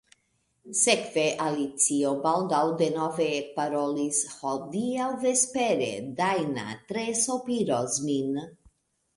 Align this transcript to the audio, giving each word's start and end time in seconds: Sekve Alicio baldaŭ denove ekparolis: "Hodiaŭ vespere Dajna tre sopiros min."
Sekve 0.77 1.25
Alicio 1.47 2.13
baldaŭ 2.23 2.61
denove 2.79 3.27
ekparolis: 3.41 4.23
"Hodiaŭ 4.39 5.11
vespere 5.27 5.93
Dajna 6.23 6.67
tre 6.91 7.05
sopiros 7.27 8.03
min." 8.09 8.43